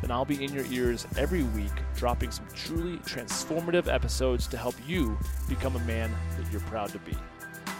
[0.00, 4.74] then I'll be in your ears every week, dropping some truly transformative episodes to help
[4.86, 7.16] you become a man that you're proud to be.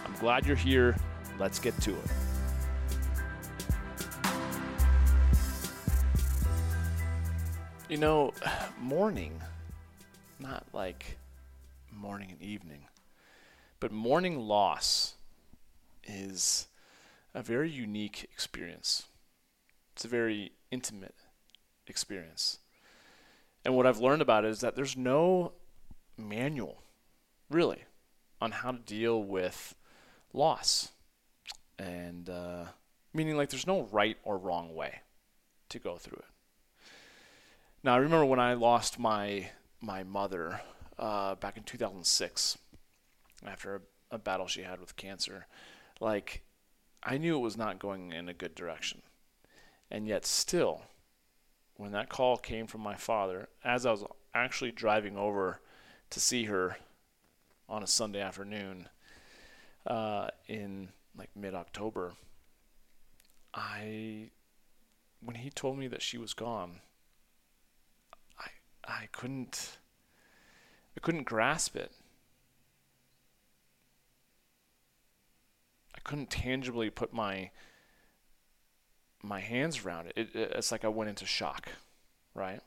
[0.05, 0.95] I'm glad you're here.
[1.39, 2.05] Let's get to it.
[7.87, 8.33] You know,
[8.79, 9.41] mourning,
[10.39, 11.17] not like
[11.91, 12.81] morning and evening,
[13.79, 15.15] but mourning loss
[16.03, 16.67] is
[17.33, 19.05] a very unique experience.
[19.93, 21.15] It's a very intimate
[21.89, 22.59] experience.
[23.65, 25.53] And what I've learned about it is that there's no
[26.17, 26.81] manual,
[27.49, 27.83] really,
[28.41, 29.75] on how to deal with
[30.33, 30.89] loss.
[31.77, 32.65] And uh,
[33.13, 35.01] meaning, like, there's no right or wrong way
[35.69, 36.25] to go through it.
[37.83, 39.49] Now, I remember when I lost my
[39.81, 40.59] my mother
[40.97, 42.57] uh, back in 2006
[43.45, 45.47] after a, a battle she had with cancer.
[46.01, 46.43] Like,
[47.01, 49.01] I knew it was not going in a good direction.
[49.89, 50.81] And yet, still,
[51.79, 55.61] when that call came from my father, as I was actually driving over
[56.09, 56.75] to see her
[57.69, 58.89] on a Sunday afternoon
[59.87, 62.15] uh, in like mid October,
[63.53, 64.31] I,
[65.21, 66.81] when he told me that she was gone,
[68.37, 68.49] I,
[68.83, 69.77] I couldn't,
[70.97, 71.93] I couldn't grasp it.
[75.95, 77.51] I couldn't tangibly put my
[79.21, 80.13] my hands around it.
[80.17, 80.29] it.
[80.33, 81.69] It's like I went into shock,
[82.33, 82.61] right?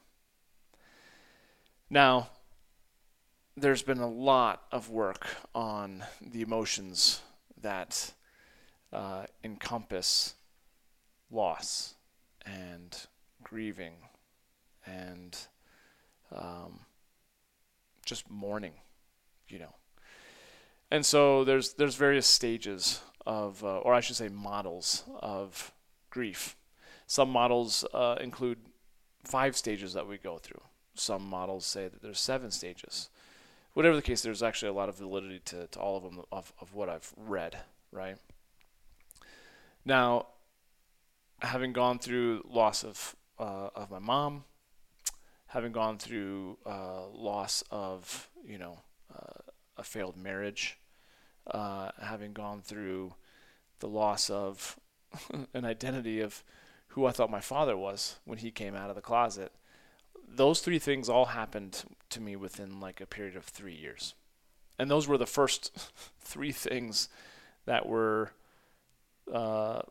[1.90, 2.28] Now,
[3.56, 7.20] there's been a lot of work on the emotions
[7.60, 8.12] that
[8.92, 10.34] uh, encompass
[11.30, 11.94] loss
[12.44, 13.06] and
[13.42, 13.94] grieving
[14.86, 15.36] and
[16.34, 16.80] um,
[18.04, 18.72] just mourning,
[19.48, 19.74] you know.
[20.90, 25.72] And so there's there's various stages of, uh, or I should say, models of
[26.12, 26.56] grief.
[27.06, 28.58] Some models uh, include
[29.24, 30.60] five stages that we go through.
[30.94, 33.08] Some models say that there's seven stages.
[33.72, 36.52] Whatever the case, there's actually a lot of validity to, to all of them of,
[36.60, 37.56] of what I've read,
[37.90, 38.18] right?
[39.84, 40.26] Now,
[41.40, 44.44] having gone through loss of uh, of my mom,
[45.46, 48.80] having gone through uh, loss of you know
[49.12, 49.40] uh,
[49.78, 50.78] a failed marriage,
[51.50, 53.14] uh, having gone through
[53.80, 54.78] the loss of
[55.54, 56.42] an identity of
[56.88, 59.52] who I thought my father was when he came out of the closet.
[60.28, 64.14] Those three things all happened to me within like a period of three years.
[64.78, 65.72] And those were the first
[66.20, 67.08] three things
[67.64, 68.32] that were
[69.32, 69.82] uh,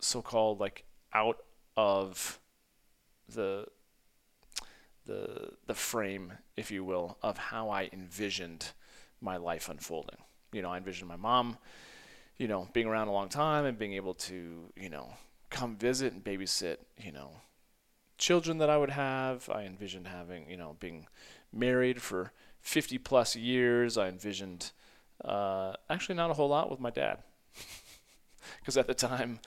[0.00, 1.38] so called like out
[1.76, 2.38] of
[3.28, 3.66] the
[5.06, 8.72] the the frame, if you will, of how I envisioned
[9.20, 10.16] my life unfolding.
[10.52, 11.58] You know, I envisioned my mom
[12.38, 15.14] you know, being around a long time and being able to, you know,
[15.50, 17.30] come visit and babysit, you know,
[18.18, 19.48] children that I would have.
[19.48, 21.06] I envisioned having, you know, being
[21.52, 23.96] married for 50 plus years.
[23.96, 24.72] I envisioned
[25.24, 27.18] uh, actually not a whole lot with my dad.
[28.60, 29.40] Because at the time,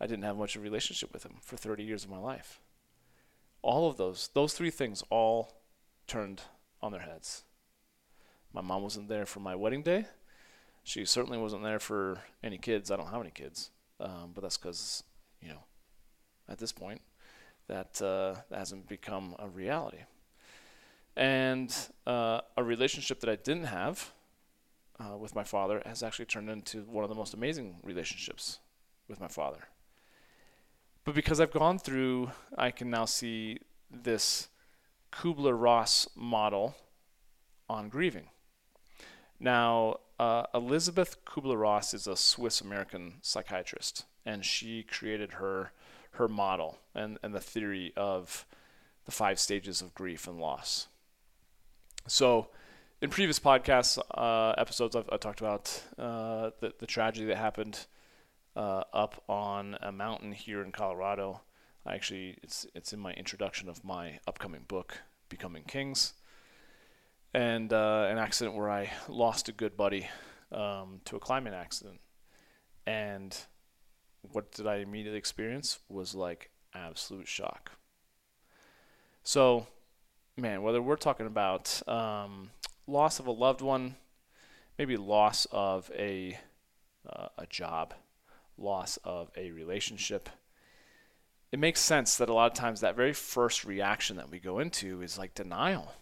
[0.00, 2.60] I didn't have much of a relationship with him for 30 years of my life.
[3.62, 5.54] All of those, those three things all
[6.06, 6.42] turned
[6.80, 7.44] on their heads.
[8.52, 10.06] My mom wasn't there for my wedding day
[10.84, 12.90] she certainly wasn't there for any kids.
[12.90, 15.02] I don't have any kids, um, but that's because
[15.44, 15.64] you know,
[16.48, 17.00] at this point,
[17.68, 19.98] that uh, hasn't become a reality.
[21.16, 21.74] And
[22.06, 24.12] uh, a relationship that I didn't have
[24.98, 28.58] uh, with my father has actually turned into one of the most amazing relationships
[29.08, 29.68] with my father.
[31.04, 33.58] But because I've gone through, I can now see
[33.90, 34.48] this
[35.12, 36.74] Kubler Ross model
[37.68, 38.28] on grieving.
[39.38, 45.72] Now, uh, Elisabeth Kubler Ross is a Swiss American psychiatrist, and she created her
[46.12, 48.46] her model and, and the theory of
[49.04, 50.86] the five stages of grief and loss.
[52.06, 52.50] So,
[53.00, 57.86] in previous podcast uh, episodes, I've, I've, talked about uh, the, the tragedy that happened
[58.54, 61.40] uh, up on a mountain here in Colorado.
[61.84, 66.14] I actually, it's it's in my introduction of my upcoming book, Becoming Kings
[67.34, 70.08] and uh, an accident where I lost a good buddy
[70.52, 72.00] um, to a climbing accident.
[72.86, 73.36] And
[74.32, 77.72] what did I immediately experience was like absolute shock.
[79.24, 79.66] So
[80.36, 82.50] man, whether we're talking about um,
[82.86, 83.96] loss of a loved one,
[84.78, 86.38] maybe loss of a
[87.08, 87.94] uh, a job,
[88.56, 90.28] loss of a relationship,
[91.52, 94.58] it makes sense that a lot of times that very first reaction that we go
[94.58, 95.92] into is like denial.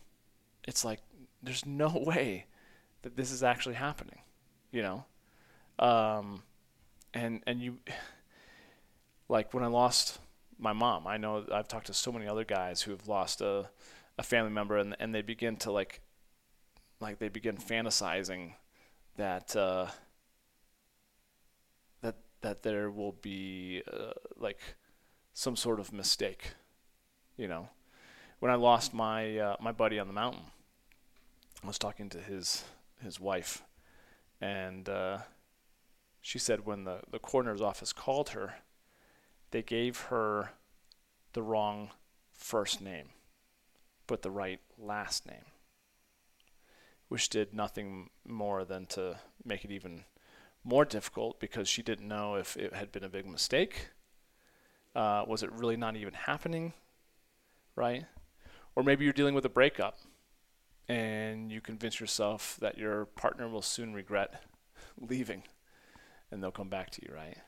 [0.67, 1.01] It's like
[1.43, 2.47] there's no way
[3.03, 4.21] that this is actually happening,
[4.71, 5.05] you know.
[5.79, 6.43] Um,
[7.13, 7.79] and and you
[9.29, 10.19] like when I lost
[10.59, 13.71] my mom, I know I've talked to so many other guys who have lost a
[14.19, 16.01] a family member and and they begin to like
[17.01, 18.53] like they begin fantasizing
[19.17, 19.89] that uh,
[22.01, 24.61] that that there will be uh, like
[25.35, 26.55] some sort of mistake,
[27.37, 27.69] you know.
[28.39, 30.45] When I lost my uh, my buddy on the mountain,
[31.63, 32.65] I was talking to his
[33.03, 33.63] his wife,
[34.41, 35.19] and uh,
[36.21, 38.55] she said when the the coroner's office called her,
[39.51, 40.51] they gave her
[41.33, 41.91] the wrong
[42.35, 43.11] first name,
[44.07, 45.45] but the right last name
[47.13, 49.15] which did nothing more than to
[49.45, 50.03] make it even
[50.65, 53.91] more difficult because she didn't know if it had been a big mistake.
[54.97, 56.73] Uh, was it really not even happening?
[57.77, 58.07] Right?
[58.75, 59.99] Or maybe you're dealing with a breakup
[60.93, 64.43] and you convince yourself that your partner will soon regret
[65.01, 65.43] leaving
[66.31, 67.39] and they'll come back to you, right?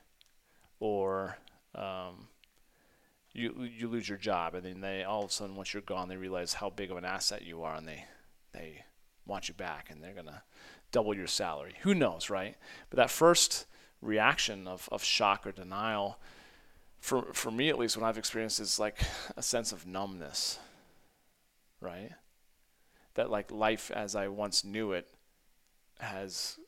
[0.79, 1.37] Or
[1.75, 2.27] um,
[3.33, 6.07] you you lose your job and then they all of a sudden once you're gone
[6.07, 8.05] they realize how big of an asset you are and they
[8.51, 8.83] they
[9.27, 10.41] want you back and they're going to
[10.91, 11.75] double your salary.
[11.81, 12.55] Who knows, right?
[12.89, 13.65] But that first
[14.01, 16.19] reaction of, of shock or denial,
[16.99, 18.99] for, for me at least, what I've experienced is like
[19.35, 20.57] a sense of numbness,
[21.81, 22.11] right?
[23.15, 25.09] That like life as I once knew it
[25.99, 26.59] has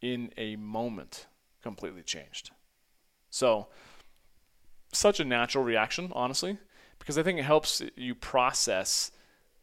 [0.00, 1.26] in a moment
[1.62, 2.50] completely changed.
[3.30, 3.68] So,
[4.92, 6.58] such a natural reaction, honestly,
[6.98, 9.10] because I think it helps you process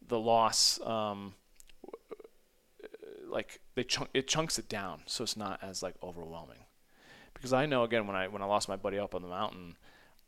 [0.06, 1.36] the loss um,
[3.30, 6.66] like they chunk it chunks it down so it's not as like overwhelming.
[7.34, 9.78] Because I know again when I when I lost my buddy up on the mountain,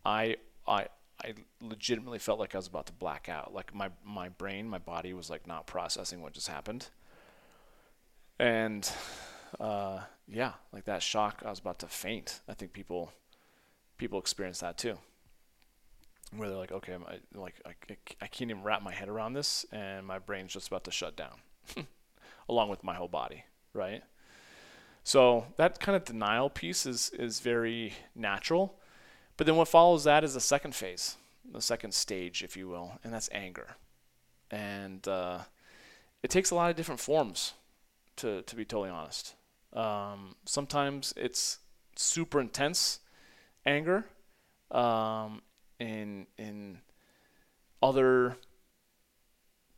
[0.06, 0.88] I I
[1.24, 3.54] I legitimately felt like I was about to black out.
[3.54, 6.90] Like my my brain, my body was like not processing what just happened.
[8.40, 8.90] And
[9.60, 12.42] uh, yeah, like that shock, I was about to faint.
[12.48, 13.12] I think people
[13.98, 14.98] people experience that too.
[16.36, 17.72] Where they're like, okay, I, like I,
[18.22, 21.16] I can't even wrap my head around this, and my brain's just about to shut
[21.16, 21.36] down.
[22.50, 24.04] along with my whole body, right?
[25.04, 28.80] So that kind of denial piece is is very natural.
[29.38, 31.18] But then what follows that is the second phase,
[31.50, 33.76] the second stage, if you will, and that's anger.
[34.52, 35.40] And uh,
[36.22, 37.54] it takes a lot of different forms,
[38.18, 39.36] to to be totally honest.
[39.74, 41.60] Um, sometimes it's
[41.96, 43.00] super intense
[43.66, 44.06] anger.
[44.70, 45.42] Um,
[45.80, 46.80] in in
[47.82, 48.38] other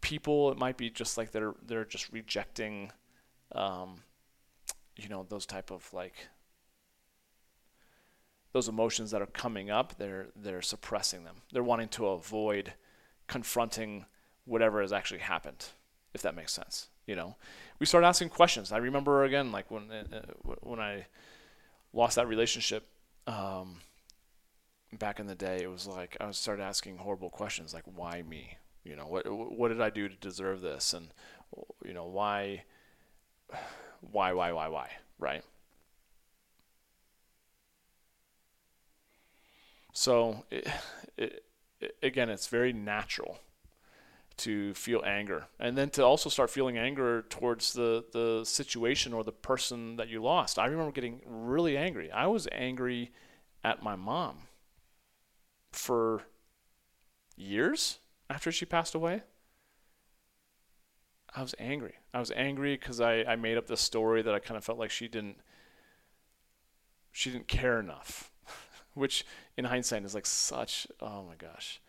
[0.02, 0.52] people.
[0.52, 2.92] It might be just like they're they're just rejecting,
[3.54, 4.04] um,
[4.96, 6.28] you know, those type of like
[8.56, 9.98] those emotions that are coming up.
[9.98, 11.42] They're they're suppressing them.
[11.52, 12.72] They're wanting to avoid
[13.28, 14.06] confronting
[14.46, 15.66] whatever has actually happened,
[16.13, 16.88] if that makes sense.
[17.06, 17.36] You know,
[17.80, 18.72] we start asking questions.
[18.72, 20.22] I remember again, like when uh,
[20.62, 21.07] when I
[21.92, 22.88] lost that relationship.
[23.28, 23.81] Um,
[24.94, 28.57] back in the day, it was like I started asking horrible questions, like why me?
[28.86, 30.94] You know, what what did I do to deserve this?
[30.94, 31.09] And
[31.83, 32.64] you know, why,
[34.00, 35.44] why, why, why, why, right?
[39.95, 40.68] So, it,
[41.18, 41.45] it,
[42.04, 43.40] again, it's very natural
[44.37, 49.23] to feel anger, and then to also start feeling anger towards the the situation or
[49.23, 50.59] the person that you lost.
[50.59, 52.11] I remember getting really angry.
[52.11, 53.11] I was angry
[53.64, 54.40] at my mom
[55.71, 56.23] for
[57.35, 57.99] years
[58.30, 59.23] after she passed away,
[61.35, 61.95] I was angry.
[62.14, 64.80] I was angry because I, I made up this story that I kind of felt
[64.80, 65.37] like she didn't
[67.11, 68.31] she didn't care enough,
[68.95, 69.25] which
[69.56, 71.80] in hindsight is like such oh my gosh.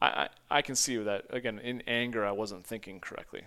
[0.00, 3.44] I, I, I can see that again in anger I wasn't thinking correctly.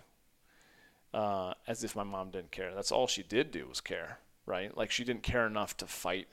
[1.14, 2.74] Uh, as if my mom didn't care.
[2.74, 4.76] That's all she did do was care, right?
[4.78, 6.28] Like she didn't care enough to fight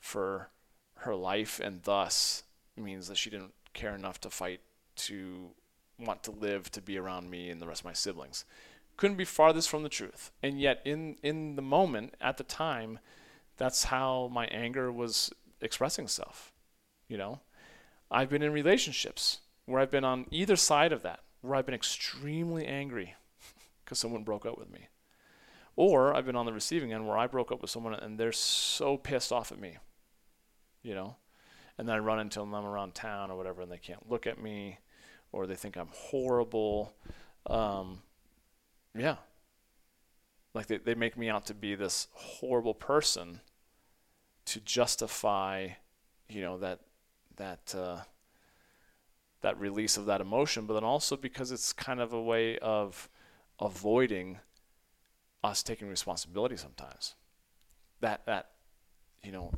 [0.00, 0.48] for
[1.00, 2.42] her life, and thus
[2.76, 4.60] means that she didn't care enough to fight
[4.96, 5.50] to
[5.98, 8.44] want to live to be around me and the rest of my siblings.
[8.96, 10.30] Couldn't be farthest from the truth.
[10.42, 12.98] And yet in in the moment at the time
[13.56, 16.52] that's how my anger was expressing self.
[17.08, 17.40] You know,
[18.10, 21.74] I've been in relationships where I've been on either side of that, where I've been
[21.74, 23.14] extremely angry
[23.84, 24.88] because someone broke up with me.
[25.76, 28.32] Or I've been on the receiving end where I broke up with someone and they're
[28.32, 29.76] so pissed off at me,
[30.82, 31.16] you know,
[31.76, 34.40] and then I run into them around town or whatever and they can't look at
[34.40, 34.78] me
[35.32, 36.94] or they think I'm horrible.
[37.44, 38.00] Um,
[38.96, 39.16] yeah.
[40.54, 43.40] Like they, they make me out to be this horrible person
[44.46, 45.68] to justify,
[46.28, 46.80] you know, that
[47.36, 47.98] that uh,
[49.42, 53.08] that release of that emotion, but then also because it's kind of a way of
[53.60, 54.38] avoiding
[55.44, 57.14] us taking responsibility sometimes.
[58.00, 58.50] That that
[59.22, 59.52] you know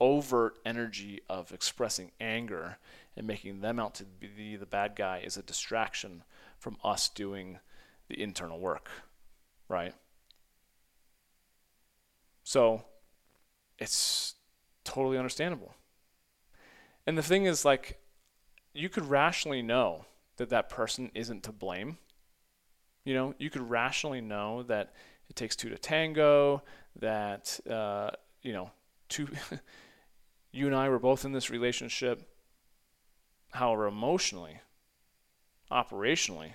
[0.00, 2.78] overt energy of expressing anger
[3.16, 6.24] and making them out to be the bad guy is a distraction
[6.58, 7.58] from us doing
[8.08, 8.88] the internal work,
[9.68, 9.94] right?
[12.42, 12.84] So
[13.80, 14.34] it's
[14.84, 15.74] totally understandable.
[17.06, 17.98] And the thing is, like,
[18.74, 20.04] you could rationally know
[20.36, 21.98] that that person isn't to blame.
[23.04, 24.92] You know, you could rationally know that
[25.28, 26.62] it takes two to tango,
[26.96, 28.10] that, uh,
[28.42, 28.70] you know,
[29.08, 29.28] two,
[30.52, 32.28] you and I were both in this relationship.
[33.52, 34.60] However, emotionally,
[35.70, 36.52] operationally,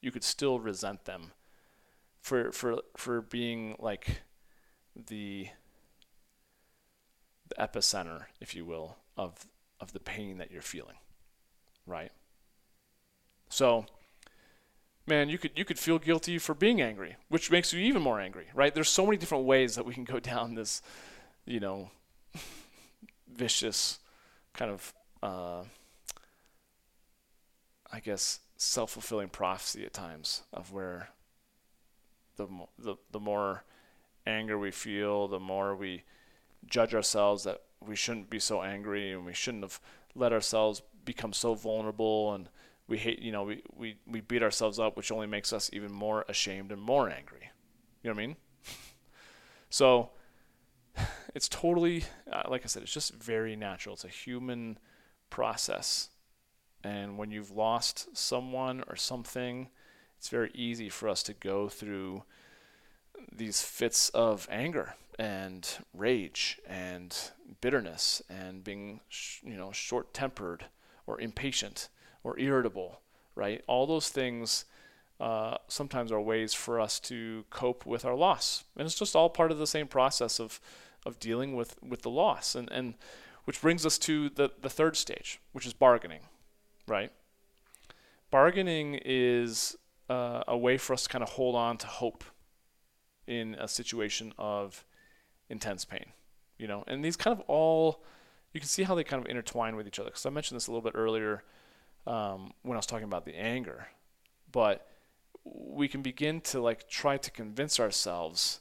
[0.00, 1.32] you could still resent them
[2.20, 4.22] for for for being like
[4.96, 5.48] the
[7.52, 9.46] the epicenter, if you will, of
[9.80, 10.96] of the pain that you're feeling.
[11.86, 12.12] Right?
[13.48, 13.86] So
[15.06, 18.20] man, you could you could feel guilty for being angry, which makes you even more
[18.20, 18.74] angry, right?
[18.74, 20.82] There's so many different ways that we can go down this,
[21.44, 21.90] you know,
[23.32, 23.98] vicious
[24.54, 25.64] kind of uh,
[27.92, 31.08] I guess self-fulfilling prophecy at times of where
[32.36, 32.46] the
[32.78, 33.64] the the more
[34.26, 36.04] anger we feel, the more we
[36.66, 39.80] judge ourselves that we shouldn't be so angry and we shouldn't have
[40.14, 42.48] let ourselves become so vulnerable and
[42.86, 45.92] we hate you know we, we, we beat ourselves up which only makes us even
[45.92, 47.50] more ashamed and more angry.
[48.02, 48.36] You know what i mean?
[49.70, 50.10] So
[51.34, 53.94] it's totally uh, like i said it's just very natural.
[53.94, 54.78] It's a human
[55.30, 56.10] process.
[56.84, 59.68] And when you've lost someone or something
[60.18, 62.22] it's very easy for us to go through
[63.30, 69.00] these fits of anger and rage and bitterness and being
[69.44, 70.64] you know short-tempered
[71.06, 71.88] or impatient
[72.24, 73.00] or irritable
[73.34, 73.62] right?
[73.66, 74.64] All those things
[75.20, 78.64] uh, sometimes are ways for us to cope with our loss.
[78.76, 80.60] And it's just all part of the same process of
[81.04, 82.94] of dealing with with the loss and and
[83.44, 86.20] which brings us to the the third stage which is bargaining
[86.86, 87.10] right?
[88.30, 89.76] Bargaining is
[90.08, 92.24] uh, a way for us to kind of hold on to hope
[93.38, 94.84] in a situation of
[95.48, 96.06] intense pain,
[96.58, 96.84] you know.
[96.86, 98.02] And these kind of all,
[98.52, 100.10] you can see how they kind of intertwine with each other.
[100.10, 101.42] Because I mentioned this a little bit earlier
[102.06, 103.88] um, when I was talking about the anger,
[104.50, 104.86] but
[105.44, 108.60] we can begin to like try to convince ourselves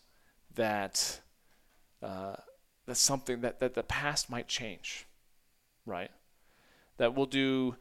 [0.55, 1.19] that
[2.01, 2.35] uh,
[2.85, 5.05] that something that that the past might change,
[5.85, 6.11] right?
[6.97, 7.75] That we'll do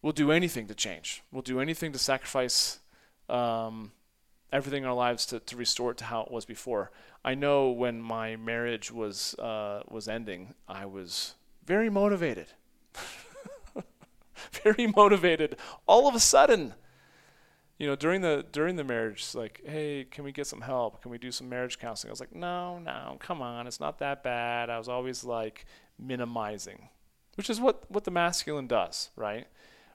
[0.00, 1.22] we'll do anything to change.
[1.30, 2.80] We'll do anything to sacrifice
[3.28, 3.92] um,
[4.52, 6.90] everything in our lives to, to restore it to how it was before.
[7.24, 12.48] I know when my marriage was uh, was ending, I was very motivated.
[14.64, 15.56] very motivated.
[15.86, 16.74] All of a sudden,
[17.78, 21.02] you know, during the during the marriage, like, hey, can we get some help?
[21.02, 22.10] Can we do some marriage counseling?
[22.10, 24.68] I was like, no, no, come on, it's not that bad.
[24.68, 25.64] I was always like
[25.98, 26.88] minimizing,
[27.36, 29.46] which is what what the masculine does, right?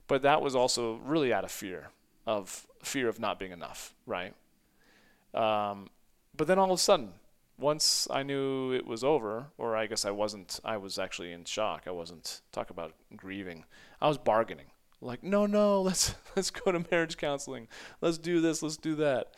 [0.06, 1.90] But that was also really out of fear
[2.26, 4.34] of fear of not being enough, right?
[5.34, 5.88] Um,
[6.36, 7.12] but then all of a sudden,
[7.58, 11.44] once I knew it was over, or I guess I wasn't, I was actually in
[11.44, 11.84] shock.
[11.86, 13.64] I wasn't talk about grieving.
[14.00, 14.66] I was bargaining.
[15.00, 17.68] Like, no, no, let's let's go to marriage counseling.
[18.00, 18.62] Let's do this.
[18.62, 19.34] Let's do that.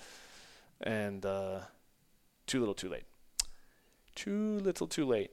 [0.80, 1.60] And uh,
[2.46, 3.04] too little, too late.
[4.14, 5.30] Too little, too late.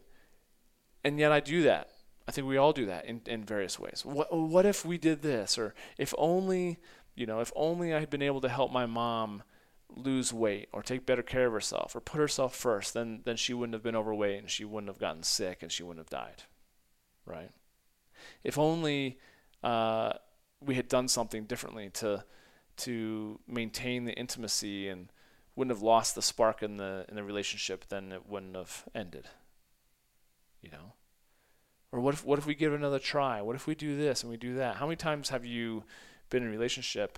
[1.04, 1.90] And yet I do that.
[2.28, 4.04] I think we all do that in, in various ways.
[4.04, 6.80] What what if we did this, or if only
[7.16, 9.44] you know, if only I had been able to help my mom
[9.96, 13.54] lose weight or take better care of herself or put herself first, then then she
[13.54, 16.44] wouldn't have been overweight and she wouldn't have gotten sick and she wouldn't have died.
[17.26, 17.52] Right?
[18.44, 19.20] If only
[19.64, 20.14] uh,
[20.62, 22.24] we had done something differently to
[22.78, 25.12] to maintain the intimacy and
[25.56, 29.28] wouldn't have lost the spark in the in the relationship, then it wouldn't have ended.
[30.62, 30.94] You know?
[31.92, 33.42] Or what if what if we give it another try?
[33.42, 34.76] What if we do this and we do that?
[34.76, 35.84] How many times have you
[36.30, 37.18] been in a relationship?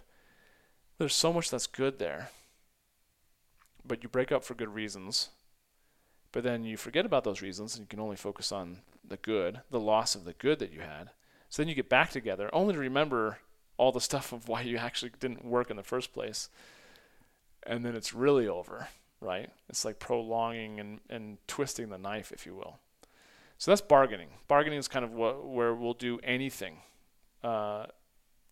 [0.97, 2.29] There's so much that's good there
[3.85, 5.29] but you break up for good reasons.
[6.31, 9.61] But then you forget about those reasons and you can only focus on the good,
[9.71, 11.09] the loss of the good that you had.
[11.49, 13.39] So then you get back together only to remember
[13.77, 16.49] all the stuff of why you actually didn't work in the first place.
[17.63, 18.89] And then it's really over,
[19.21, 19.49] right?
[19.69, 22.77] It's like prolonging and, and twisting the knife, if you will.
[23.57, 24.29] So that's bargaining.
[24.47, 26.77] Bargaining is kind of what, where we'll do anything
[27.43, 27.87] uh,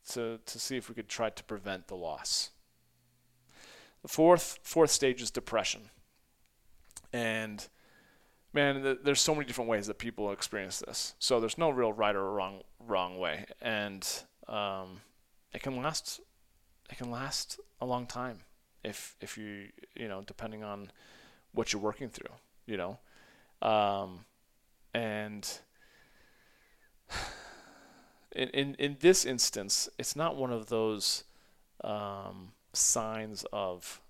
[0.10, 2.50] to, to see if we could try to prevent the loss.
[4.02, 5.90] The fourth fourth stage is depression.
[7.14, 7.68] And
[8.54, 11.16] man, th- there's so many different ways that people experience this.
[11.20, 14.08] So there's no real right or wrong wrong way, and
[14.48, 15.02] um,
[15.54, 16.22] it can last
[16.90, 18.40] it can last a long time
[18.84, 20.92] if if you you know depending on
[21.54, 22.34] what you're working through,
[22.66, 23.00] you know,
[23.62, 24.26] um,
[24.94, 25.60] and
[28.36, 31.24] in, in in this instance, it's not one of those
[31.84, 34.02] um, signs of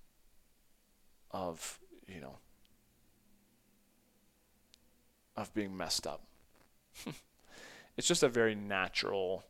[1.30, 2.36] of you know
[5.36, 6.22] of being messed up.
[7.96, 9.44] it's just a very natural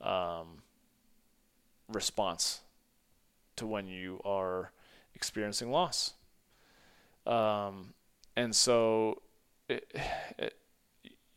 [0.00, 0.62] um,
[1.88, 2.60] response
[3.56, 4.72] to when you are
[5.14, 6.14] experiencing loss.
[7.26, 7.92] Um,
[8.34, 9.20] and so
[9.68, 9.94] it,
[10.38, 10.54] it,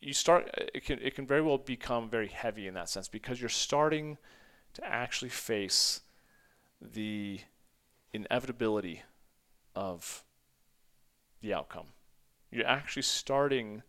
[0.00, 3.40] you start it can it can very well become very heavy in that sense because
[3.40, 4.16] you're starting
[4.74, 6.00] to actually face
[6.80, 7.40] the
[8.12, 9.02] inevitability
[9.74, 10.24] of
[11.40, 11.88] the outcome.
[12.50, 13.82] You're actually starting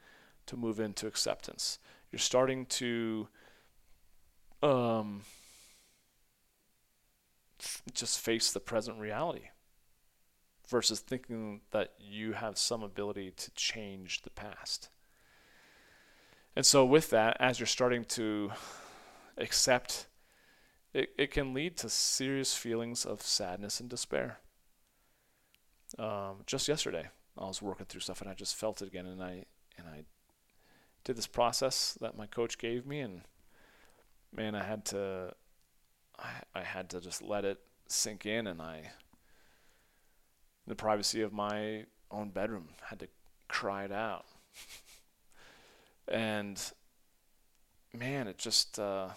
[0.47, 1.79] to move into acceptance.
[2.11, 3.27] You're starting to
[4.63, 5.21] um,
[7.93, 9.49] just face the present reality
[10.67, 14.89] versus thinking that you have some ability to change the past.
[16.55, 18.51] And so, with that, as you're starting to
[19.37, 20.07] accept,
[20.95, 24.39] it, it can lead to serious feelings of sadness and despair.
[25.99, 29.21] Um, just yesterday, I was working through stuff and I just felt it again, and
[29.21, 29.43] I
[29.77, 30.05] and I
[31.03, 33.23] did this process that my coach gave me, and
[34.33, 35.33] man, I had to
[36.17, 38.91] I, I had to just let it sink in, and I,
[40.65, 43.09] the privacy of my own bedroom, had to
[43.49, 44.25] cry it out.
[46.07, 46.71] and
[47.93, 49.09] man, it just uh,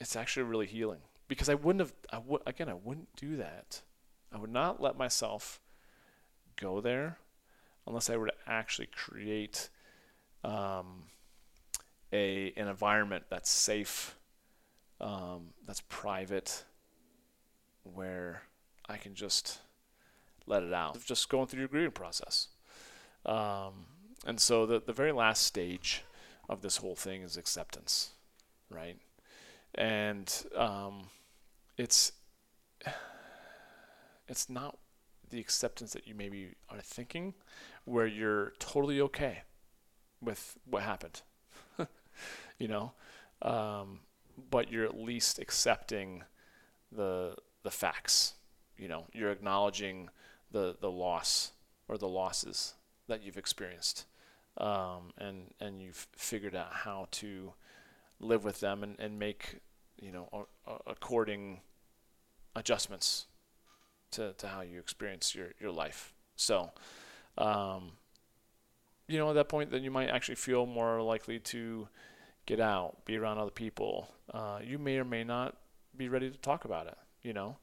[0.00, 3.82] it's actually really healing because I wouldn't have I would again I wouldn't do that.
[4.32, 5.60] I would not let myself
[6.56, 7.18] go there
[7.86, 9.68] unless I were to actually create
[10.44, 11.04] um,
[12.12, 14.16] a an environment that's safe,
[15.00, 16.64] um, that's private,
[17.82, 18.42] where
[18.88, 19.60] I can just
[20.46, 21.04] let it out.
[21.04, 22.48] Just going through your grieving process.
[23.26, 23.86] Um,
[24.26, 26.04] and so the the very last stage
[26.48, 28.10] of this whole thing is acceptance,
[28.70, 28.98] right?
[29.74, 31.02] And um,
[31.76, 32.12] it's
[34.28, 34.78] it's not
[35.30, 37.34] the acceptance that you maybe are thinking,
[37.84, 39.42] where you're totally okay
[40.20, 41.22] with what happened
[42.58, 42.92] you know,
[43.42, 44.00] um,
[44.50, 46.24] but you're at least accepting
[46.92, 48.34] the the facts.
[48.78, 50.08] You know, you're acknowledging
[50.50, 51.52] the the loss
[51.88, 52.74] or the losses
[53.08, 54.06] that you've experienced,
[54.58, 57.52] um, and and you've figured out how to
[58.20, 59.60] live with them and, and make
[60.00, 60.46] you know
[60.86, 61.60] according
[62.54, 63.26] adjustments
[64.12, 66.12] to, to how you experience your, your life.
[66.36, 66.70] So,
[67.38, 67.92] um,
[69.08, 71.88] you know, at that point, then you might actually feel more likely to
[72.46, 74.08] get out, be around other people.
[74.32, 75.56] Uh, you may or may not
[75.96, 77.56] be ready to talk about it, you know.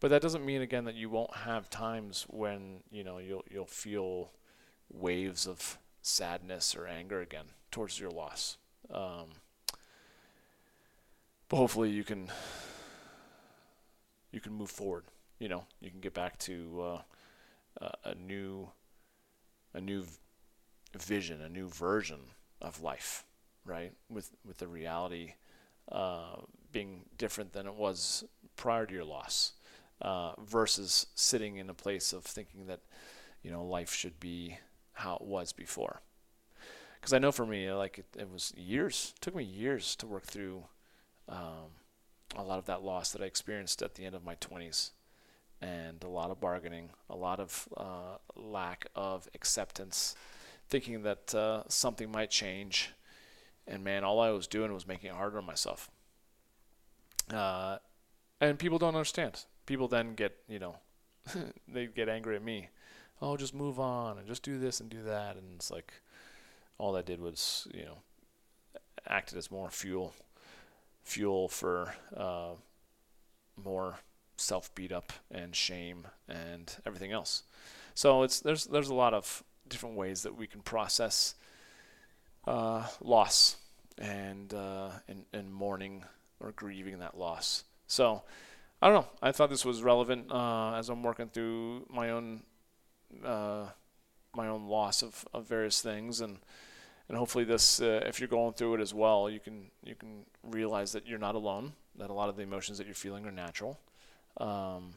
[0.00, 3.66] But that doesn't mean again that you won't have times when you know you'll you'll
[3.66, 4.32] feel
[4.92, 8.56] waves of sadness or anger again towards your loss.
[8.92, 9.28] Um,
[11.52, 12.30] but hopefully you can
[14.32, 15.04] you can move forward.
[15.38, 17.02] You know, you can get back to
[17.82, 18.70] uh, a new
[19.74, 20.06] a new
[20.98, 22.20] vision, a new version
[22.62, 23.26] of life
[23.64, 23.92] right?
[24.08, 25.34] With with the reality
[25.90, 26.36] uh,
[26.72, 28.24] being different than it was
[28.56, 29.52] prior to your loss,
[30.00, 32.80] uh, versus sitting in a place of thinking that
[33.42, 34.58] you know life should be
[34.94, 36.00] how it was before.
[37.00, 39.14] Because I know for me, like it, it, was years.
[39.20, 40.64] Took me years to work through
[41.28, 41.70] um,
[42.36, 44.90] a lot of that loss that I experienced at the end of my 20s,
[45.60, 50.14] and a lot of bargaining, a lot of uh, lack of acceptance,
[50.68, 52.92] thinking that uh, something might change
[53.66, 55.90] and man, all I was doing was making it harder on myself.
[57.32, 57.78] Uh,
[58.40, 59.44] and people don't understand.
[59.66, 60.76] People then get, you know,
[61.68, 62.68] they get angry at me.
[63.20, 65.36] Oh, just move on and just do this and do that.
[65.36, 65.92] And it's like,
[66.78, 67.98] all that did was, you know,
[69.06, 70.12] acted as more fuel,
[71.02, 72.52] fuel for uh,
[73.62, 73.98] more
[74.36, 77.42] self beat up and shame and everything else.
[77.94, 81.34] So it's there's there's a lot of different ways that we can process
[82.46, 83.56] uh, loss
[83.98, 86.04] and, uh, and and mourning
[86.40, 87.64] or grieving that loss.
[87.86, 88.22] So
[88.80, 89.10] I don't know.
[89.22, 92.42] I thought this was relevant uh, as I'm working through my own
[93.24, 93.66] uh,
[94.34, 96.38] my own loss of, of various things and
[97.08, 100.24] and hopefully this, uh, if you're going through it as well, you can you can
[100.42, 101.72] realize that you're not alone.
[101.98, 103.78] That a lot of the emotions that you're feeling are natural.
[104.38, 104.94] Um,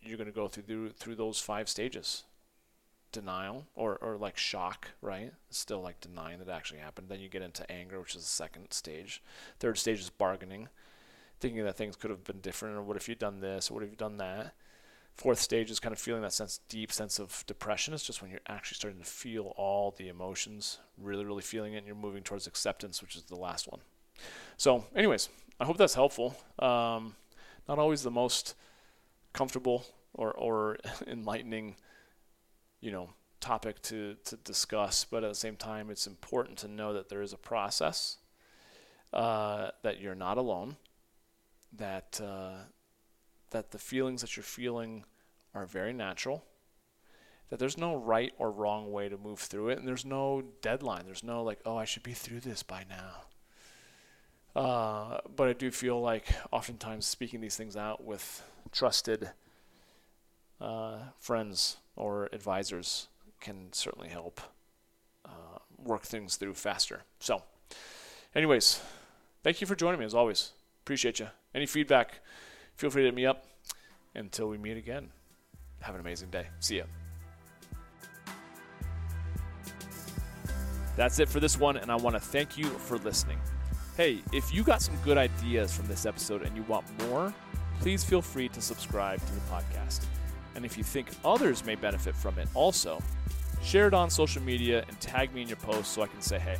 [0.00, 2.24] you're going to go through through those five stages
[3.12, 5.32] denial or, or like shock, right?
[5.48, 7.08] still like denying that it actually happened.
[7.08, 9.22] Then you get into anger, which is the second stage.
[9.58, 10.68] Third stage is bargaining,
[11.40, 13.82] thinking that things could have been different, or what if you'd done this, or what
[13.84, 14.54] if you've done that.
[15.16, 17.94] Fourth stage is kind of feeling that sense, deep sense of depression.
[17.94, 21.78] It's just when you're actually starting to feel all the emotions, really, really feeling it,
[21.78, 23.80] and you're moving towards acceptance, which is the last one.
[24.58, 26.36] So, anyways, I hope that's helpful.
[26.58, 27.16] Um,
[27.66, 28.54] not always the most
[29.32, 31.76] comfortable or, or enlightening
[32.80, 36.92] you know topic to, to discuss, but at the same time, it's important to know
[36.92, 38.18] that there is a process,
[39.12, 40.76] uh, that you're not alone,
[41.72, 42.64] that uh,
[43.56, 45.02] that the feelings that you're feeling
[45.54, 46.44] are very natural,
[47.48, 51.06] that there's no right or wrong way to move through it, and there's no deadline.
[51.06, 54.60] There's no like, oh, I should be through this by now.
[54.60, 58.42] Uh, but I do feel like oftentimes speaking these things out with
[58.72, 59.30] trusted
[60.60, 63.08] uh, friends or advisors
[63.40, 64.38] can certainly help
[65.24, 67.04] uh, work things through faster.
[67.20, 67.42] So,
[68.34, 68.82] anyways,
[69.42, 70.52] thank you for joining me as always.
[70.84, 71.28] Appreciate you.
[71.54, 72.20] Any feedback,
[72.76, 73.46] feel free to hit me up.
[74.14, 75.10] Until we meet again,
[75.82, 76.46] have an amazing day.
[76.60, 76.84] See ya.
[80.96, 83.38] That's it for this one, and I want to thank you for listening.
[83.98, 87.32] Hey, if you got some good ideas from this episode and you want more,
[87.80, 90.06] please feel free to subscribe to the podcast.
[90.54, 93.02] And if you think others may benefit from it also,
[93.62, 96.38] share it on social media and tag me in your post so I can say
[96.38, 96.56] hey.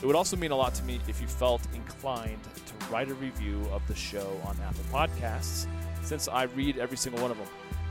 [0.00, 3.14] It would also mean a lot to me if you felt inclined to write a
[3.14, 5.66] review of the show on Apple Podcasts,
[6.02, 7.48] since I read every single one of them.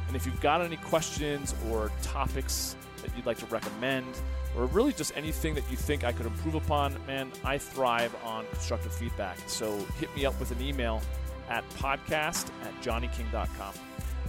[0.08, 4.08] And if you've got any questions or topics that you'd like to recommend,
[4.56, 8.46] or really just anything that you think I could improve upon, man, I thrive on
[8.52, 9.38] constructive feedback.
[9.48, 11.02] So hit me up with an email
[11.50, 13.74] at podcast at johnnyking.com.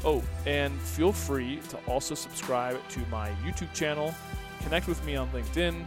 [0.05, 4.15] Oh, and feel free to also subscribe to my YouTube channel,
[4.61, 5.87] connect with me on LinkedIn,